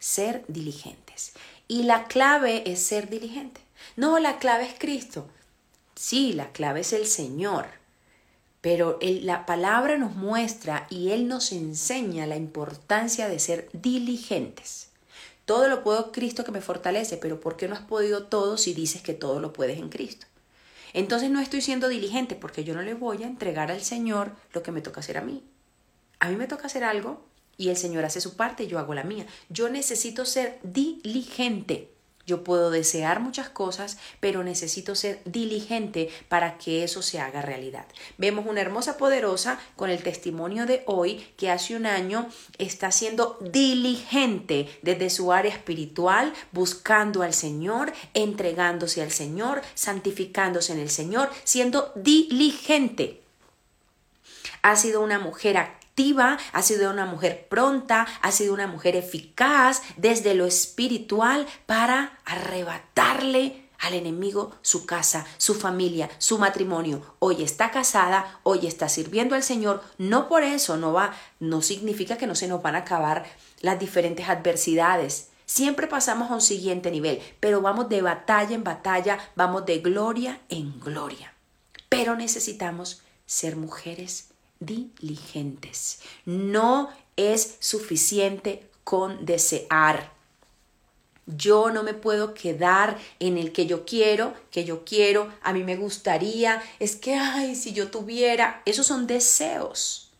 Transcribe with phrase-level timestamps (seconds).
[0.00, 1.34] ser diligentes.
[1.68, 3.60] Y la clave es ser diligente.
[3.94, 5.28] No, la clave es Cristo.
[5.94, 7.66] Sí, la clave es el Señor.
[8.60, 14.88] Pero la palabra nos muestra y Él nos enseña la importancia de ser diligentes.
[15.44, 18.74] Todo lo puedo Cristo que me fortalece, pero ¿por qué no has podido todo si
[18.74, 20.26] dices que todo lo puedes en Cristo?
[20.92, 24.62] Entonces no estoy siendo diligente porque yo no le voy a entregar al Señor lo
[24.62, 25.42] que me toca hacer a mí.
[26.18, 27.24] A mí me toca hacer algo
[27.60, 29.26] y el Señor hace su parte yo hago la mía.
[29.50, 31.90] Yo necesito ser diligente.
[32.24, 37.84] Yo puedo desear muchas cosas, pero necesito ser diligente para que eso se haga realidad.
[38.16, 43.36] Vemos una hermosa poderosa con el testimonio de hoy que hace un año está siendo
[43.42, 51.28] diligente desde su área espiritual, buscando al Señor, entregándose al Señor, santificándose en el Señor,
[51.44, 53.20] siendo diligente.
[54.62, 55.79] Ha sido una mujer activa
[56.52, 63.68] ha sido una mujer pronta, ha sido una mujer eficaz desde lo espiritual para arrebatarle
[63.78, 67.02] al enemigo su casa, su familia, su matrimonio.
[67.18, 69.82] Hoy está casada, hoy está sirviendo al Señor.
[69.98, 73.24] No por eso no va, no significa que no se nos van a acabar
[73.60, 75.28] las diferentes adversidades.
[75.46, 80.40] Siempre pasamos a un siguiente nivel, pero vamos de batalla en batalla, vamos de gloria
[80.48, 81.34] en gloria.
[81.88, 84.29] Pero necesitamos ser mujeres
[84.60, 86.00] diligentes.
[86.26, 90.12] No es suficiente con desear.
[91.26, 95.64] Yo no me puedo quedar en el que yo quiero, que yo quiero, a mí
[95.64, 100.10] me gustaría, es que, ay, si yo tuviera, esos son deseos.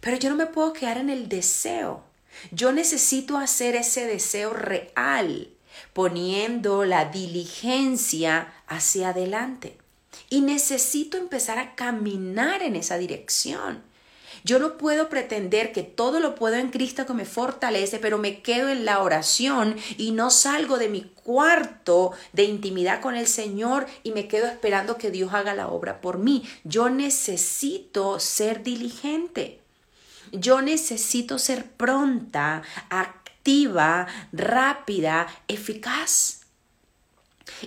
[0.00, 2.04] Pero yo no me puedo quedar en el deseo.
[2.50, 5.50] Yo necesito hacer ese deseo real,
[5.94, 9.78] poniendo la diligencia hacia adelante.
[10.28, 13.82] Y necesito empezar a caminar en esa dirección.
[14.46, 18.42] Yo no puedo pretender que todo lo puedo en Cristo que me fortalece, pero me
[18.42, 23.86] quedo en la oración y no salgo de mi cuarto de intimidad con el Señor
[24.04, 26.44] y me quedo esperando que Dios haga la obra por mí.
[26.62, 29.58] Yo necesito ser diligente.
[30.30, 36.35] Yo necesito ser pronta, activa, rápida, eficaz.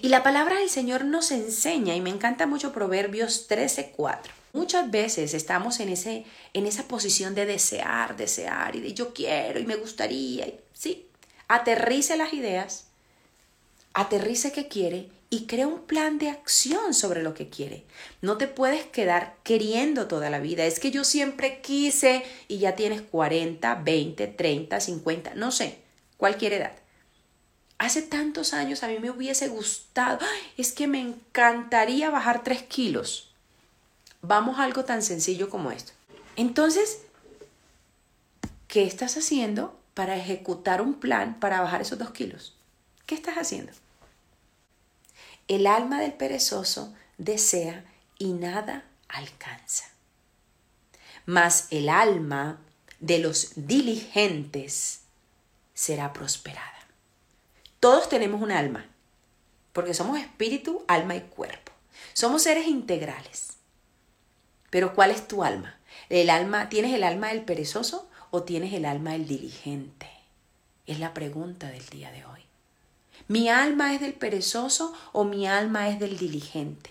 [0.01, 4.31] Y la palabra del Señor nos enseña, y me encanta mucho Proverbios 13:4.
[4.53, 9.59] Muchas veces estamos en, ese, en esa posición de desear, desear, y de yo quiero
[9.59, 10.47] y me gustaría.
[10.73, 11.05] sí,
[11.47, 12.85] aterrice las ideas,
[13.93, 17.83] aterrice qué quiere y crea un plan de acción sobre lo que quiere.
[18.21, 20.65] No te puedes quedar queriendo toda la vida.
[20.65, 25.77] Es que yo siempre quise y ya tienes 40, 20, 30, 50, no sé,
[26.17, 26.73] cualquier edad.
[27.79, 30.19] Hace tantos años a mí me hubiese gustado,
[30.57, 33.31] es que me encantaría bajar tres kilos.
[34.21, 35.93] Vamos a algo tan sencillo como esto.
[36.35, 36.99] Entonces,
[38.67, 42.53] ¿qué estás haciendo para ejecutar un plan para bajar esos dos kilos?
[43.05, 43.71] ¿Qué estás haciendo?
[45.47, 47.85] El alma del perezoso desea
[48.17, 49.85] y nada alcanza.
[51.25, 52.59] Mas el alma
[52.99, 54.99] de los diligentes
[55.73, 56.78] será prosperada.
[57.79, 58.85] Todos tenemos un alma,
[59.71, 61.71] porque somos espíritu, alma y cuerpo.
[62.13, 63.53] Somos seres integrales.
[64.69, 65.77] Pero ¿cuál es tu alma?
[66.09, 70.09] ¿El alma tienes el alma del perezoso o tienes el alma del diligente?
[70.85, 72.41] Es la pregunta del día de hoy.
[73.27, 76.89] ¿Mi alma es del perezoso o mi alma es del diligente?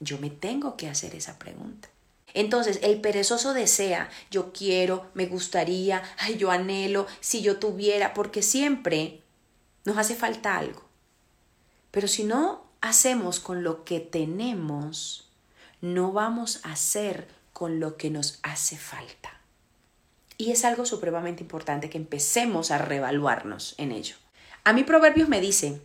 [0.00, 1.88] Yo me tengo que hacer esa pregunta.
[2.34, 8.42] Entonces, el perezoso desea, yo quiero, me gustaría, ay, yo anhelo, si yo tuviera, porque
[8.42, 9.22] siempre
[9.84, 10.82] nos hace falta algo.
[11.90, 15.28] Pero si no hacemos con lo que tenemos,
[15.80, 19.40] no vamos a hacer con lo que nos hace falta.
[20.36, 24.16] Y es algo supremamente importante que empecemos a reevaluarnos en ello.
[24.64, 25.80] A mi Proverbios me dice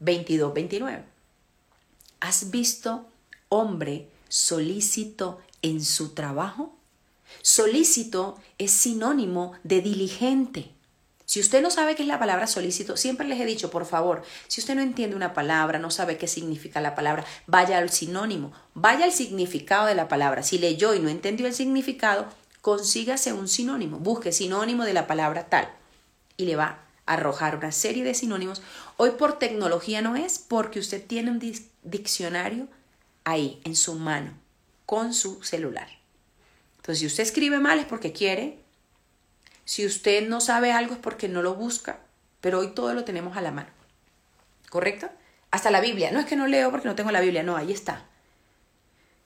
[0.00, 1.04] 22, 29.
[2.20, 3.06] ¿Has visto
[3.48, 6.74] hombre solícito en su trabajo?
[7.42, 10.70] Solícito es sinónimo de diligente.
[11.26, 14.22] Si usted no sabe qué es la palabra solícito, siempre les he dicho, por favor,
[14.46, 18.52] si usted no entiende una palabra, no sabe qué significa la palabra, vaya al sinónimo,
[18.74, 20.42] vaya al significado de la palabra.
[20.42, 22.26] Si leyó y no entendió el significado,
[22.60, 25.68] consígase un sinónimo, busque sinónimo de la palabra tal
[26.36, 28.62] y le va arrojar una serie de sinónimos.
[28.96, 31.40] Hoy por tecnología no es porque usted tiene un
[31.82, 32.68] diccionario
[33.24, 34.32] ahí, en su mano,
[34.86, 35.88] con su celular.
[36.76, 38.58] Entonces, si usted escribe mal es porque quiere.
[39.64, 42.00] Si usted no sabe algo es porque no lo busca.
[42.40, 43.70] Pero hoy todo lo tenemos a la mano.
[44.68, 45.08] ¿Correcto?
[45.50, 46.10] Hasta la Biblia.
[46.10, 47.42] No es que no leo porque no tengo la Biblia.
[47.42, 48.04] No, ahí está.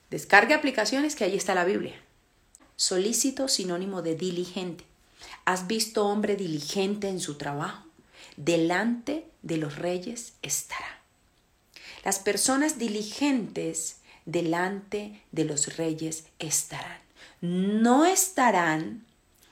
[0.09, 1.95] Descargue aplicaciones que ahí está la Biblia.
[2.75, 4.85] Solícito sinónimo de diligente.
[5.43, 7.83] ¿Has visto hombre diligente en su trabajo?
[8.37, 11.01] Delante de los reyes estará.
[12.05, 16.99] Las personas diligentes delante de los reyes estarán.
[17.41, 19.05] No estarán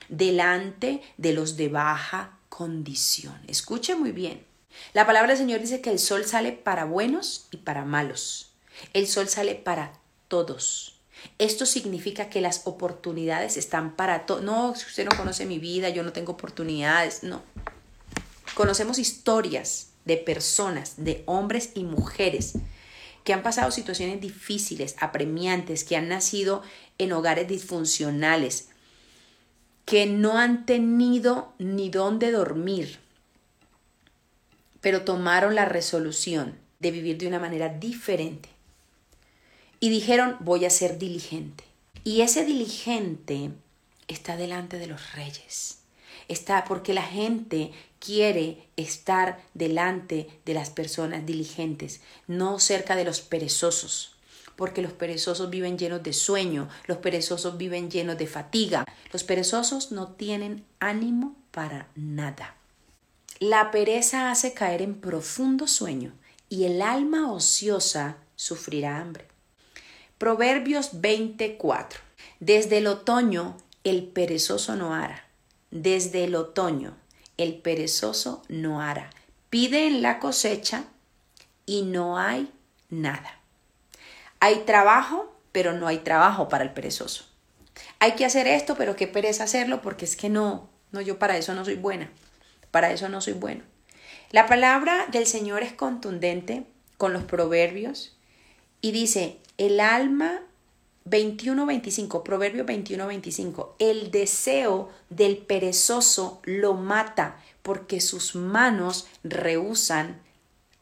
[0.08, 3.40] delante de los de baja condición.
[3.46, 4.44] Escuche muy bien.
[4.92, 8.52] La palabra del Señor dice que el sol sale para buenos y para malos.
[8.92, 9.92] El sol sale para
[10.28, 10.94] todos.
[11.38, 14.42] Esto significa que las oportunidades están para todos.
[14.42, 17.22] No, si usted no conoce mi vida, yo no tengo oportunidades.
[17.22, 17.42] No.
[18.54, 22.54] Conocemos historias de personas, de hombres y mujeres
[23.24, 26.62] que han pasado situaciones difíciles, apremiantes, que han nacido
[26.96, 28.70] en hogares disfuncionales,
[29.88, 32.98] que no han tenido ni dónde dormir,
[34.82, 38.50] pero tomaron la resolución de vivir de una manera diferente
[39.80, 41.64] y dijeron, voy a ser diligente.
[42.04, 43.50] Y ese diligente
[44.08, 45.78] está delante de los reyes.
[46.28, 53.22] Está porque la gente quiere estar delante de las personas diligentes, no cerca de los
[53.22, 54.17] perezosos,
[54.58, 59.92] porque los perezosos viven llenos de sueño, los perezosos viven llenos de fatiga, los perezosos
[59.92, 62.56] no tienen ánimo para nada.
[63.38, 66.12] La pereza hace caer en profundo sueño
[66.48, 69.28] y el alma ociosa sufrirá hambre.
[70.18, 72.00] Proverbios 24.
[72.40, 75.28] Desde el otoño el perezoso no hará.
[75.70, 76.96] Desde el otoño
[77.36, 79.10] el perezoso no hará.
[79.50, 80.86] Pide en la cosecha
[81.64, 82.50] y no hay
[82.90, 83.37] nada.
[84.40, 87.26] Hay trabajo, pero no hay trabajo para el perezoso.
[87.98, 91.36] Hay que hacer esto, pero qué pereza hacerlo porque es que no, no, yo para
[91.36, 92.10] eso no soy buena.
[92.70, 93.64] Para eso no soy bueno.
[94.30, 98.16] La palabra del Señor es contundente con los proverbios
[98.80, 100.42] y dice, el alma
[101.06, 110.20] 21-25, Proverbio 21-25, el deseo del perezoso lo mata porque sus manos rehusan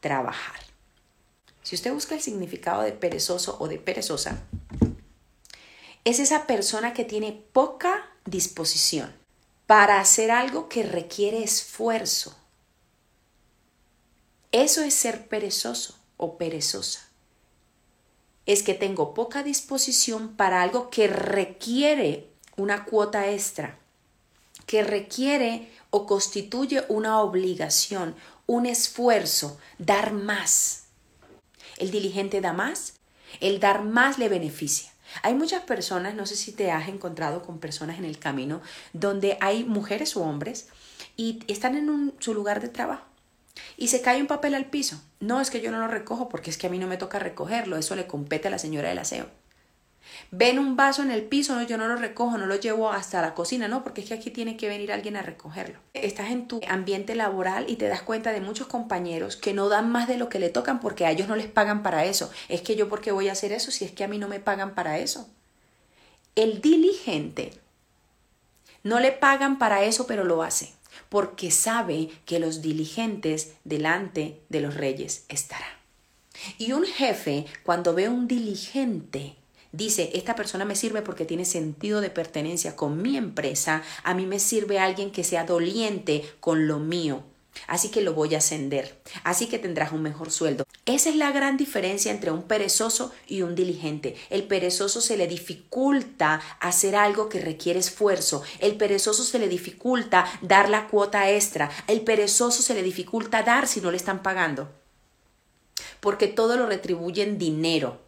[0.01, 0.61] trabajar.
[1.67, 4.45] Si usted busca el significado de perezoso o de perezosa,
[6.05, 9.13] es esa persona que tiene poca disposición
[9.67, 12.37] para hacer algo que requiere esfuerzo.
[14.53, 17.07] Eso es ser perezoso o perezosa
[18.47, 23.77] es que tengo poca disposición para algo que requiere una cuota extra,
[24.67, 28.15] que requiere o constituye una obligación,
[28.47, 30.86] un esfuerzo, dar más.
[31.79, 32.95] El diligente da más,
[33.41, 34.91] el dar más le beneficia.
[35.23, 38.61] Hay muchas personas, no sé si te has encontrado con personas en el camino,
[38.93, 40.69] donde hay mujeres o hombres
[41.17, 43.05] y están en su lugar de trabajo
[43.77, 45.01] y se cae un papel al piso.
[45.21, 47.19] No, es que yo no lo recojo porque es que a mí no me toca
[47.19, 49.27] recogerlo, eso le compete a la señora del aseo.
[50.31, 53.23] Ven un vaso en el piso, no, yo no lo recojo, no lo llevo hasta
[53.23, 55.79] la cocina, no, porque es que aquí tiene que venir alguien a recogerlo.
[55.95, 59.91] Estás en tu ambiente laboral y te das cuenta de muchos compañeros que no dan
[59.91, 62.31] más de lo que le tocan porque a ellos no les pagan para eso.
[62.49, 64.29] Es que yo, ¿por qué voy a hacer eso si es que a mí no
[64.29, 65.29] me pagan para eso?
[66.35, 67.53] El diligente
[68.83, 70.77] no le pagan para eso, pero lo hace
[71.09, 75.67] porque sabe que los diligentes delante de los reyes estará.
[76.59, 79.37] Y un jefe, cuando ve un diligente,
[79.77, 84.27] dice, esta persona me sirve porque tiene sentido de pertenencia con mi empresa, a mí
[84.27, 87.23] me sirve alguien que sea doliente con lo mío.
[87.67, 89.01] Así que lo voy a ascender.
[89.25, 90.67] Así que tendrás un mejor sueldo.
[90.85, 94.15] Esa es la gran diferencia entre un perezoso y un diligente.
[94.31, 98.43] El perezoso se le dificulta hacer algo que requiere esfuerzo.
[98.61, 101.71] El perezoso se le dificulta dar la cuota extra.
[101.87, 104.69] El perezoso se le dificulta dar si no le están pagando.
[106.01, 108.06] Porque todo lo retribuye en dinero.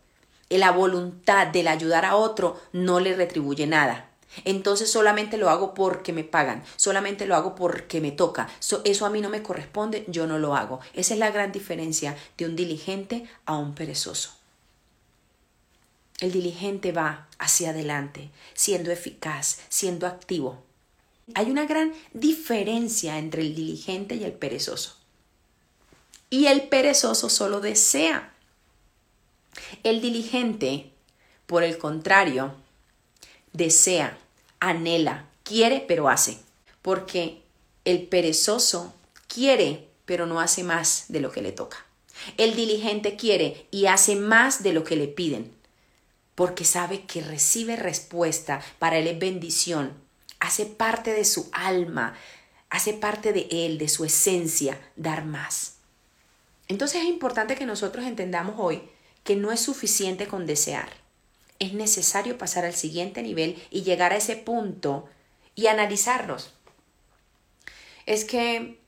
[0.50, 4.08] La voluntad del ayudar a otro no le retribuye nada.
[4.44, 8.48] Entonces solamente lo hago porque me pagan, solamente lo hago porque me toca.
[8.84, 10.80] eso a mí no me corresponde, yo no lo hago.
[10.94, 14.32] Esa es la gran diferencia de un diligente a un perezoso.
[16.20, 20.62] El diligente va hacia adelante, siendo eficaz, siendo activo.
[21.34, 24.96] Hay una gran diferencia entre el diligente y el perezoso.
[26.30, 28.34] Y el perezoso solo desea.
[29.82, 30.90] El diligente,
[31.46, 32.54] por el contrario,
[33.52, 34.18] desea,
[34.60, 36.38] anhela, quiere, pero hace.
[36.82, 37.42] Porque
[37.84, 38.94] el perezoso
[39.26, 41.84] quiere, pero no hace más de lo que le toca.
[42.36, 45.52] El diligente quiere y hace más de lo que le piden,
[46.34, 49.92] porque sabe que recibe respuesta, para él es bendición,
[50.40, 52.14] hace parte de su alma,
[52.70, 55.74] hace parte de él, de su esencia, dar más.
[56.68, 58.82] Entonces es importante que nosotros entendamos hoy
[59.28, 60.88] que no es suficiente con desear.
[61.58, 65.06] Es necesario pasar al siguiente nivel y llegar a ese punto
[65.54, 66.54] y analizarnos.
[68.06, 68.80] Es que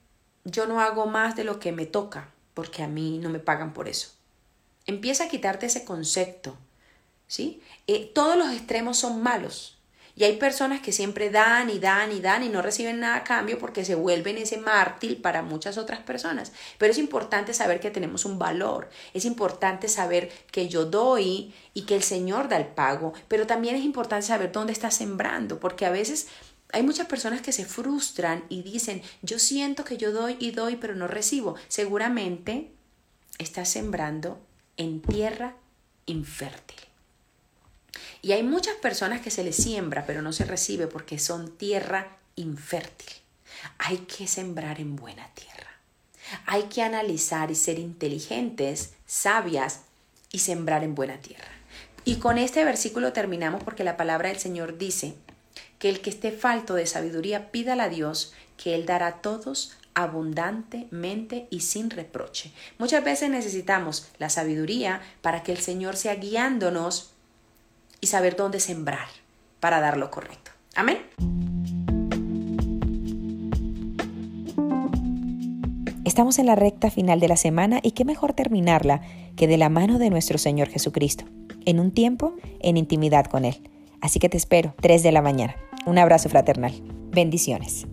[0.45, 3.75] yo no hago más de lo que me toca porque a mí no me pagan
[3.75, 4.13] por eso.
[4.87, 6.57] Empieza a quitarte ese concepto.
[7.27, 7.61] ¿sí?
[7.87, 9.77] Eh, todos los extremos son malos.
[10.21, 13.25] Y hay personas que siempre dan y dan y dan y no reciben nada a
[13.25, 16.53] cambio porque se vuelven ese mártir para muchas otras personas.
[16.77, 18.91] Pero es importante saber que tenemos un valor.
[19.15, 23.15] Es importante saber que yo doy y que el Señor da el pago.
[23.29, 26.29] Pero también es importante saber dónde está sembrando porque a veces
[26.75, 30.77] hay muchas personas que se frustran y dicen, yo siento que yo doy y doy,
[30.77, 31.55] pero no recibo.
[31.69, 32.71] Seguramente
[33.39, 34.39] estás sembrando
[34.77, 35.57] en tierra
[36.05, 36.90] infértil.
[38.23, 42.17] Y hay muchas personas que se les siembra, pero no se recibe porque son tierra
[42.37, 43.11] infértil.
[43.79, 45.71] Hay que sembrar en buena tierra.
[46.47, 49.81] Hay que analizar y ser inteligentes, sabias
[50.33, 51.51] y sembrar en buena tierra.
[52.05, 55.15] Y con este versículo terminamos porque la palabra del Señor dice,
[55.81, 59.77] que el que esté falto de sabiduría pídala a Dios, que Él dará a todos
[59.95, 62.53] abundantemente y sin reproche.
[62.79, 67.13] Muchas veces necesitamos la sabiduría para que el Señor sea guiándonos
[68.01, 69.09] y saber dónde sembrar
[69.61, 70.51] para dar lo correcto.
[70.75, 70.99] Amén.
[76.05, 79.03] Estamos en la recta final de la semana y qué mejor terminarla
[79.37, 81.25] que de la mano de nuestro Señor Jesucristo,
[81.67, 83.71] en un tiempo en intimidad con Él.
[84.01, 85.55] Así que te espero, 3 de la mañana.
[85.87, 86.73] Un abrazo fraternal.
[87.11, 87.87] Bendiciones.